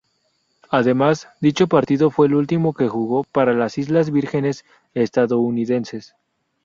[0.71, 6.15] Además, dicho partido fue el último que jugó para las Islas Vírgenes Estadounidenses.